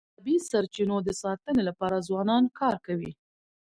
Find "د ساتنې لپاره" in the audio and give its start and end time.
1.03-2.05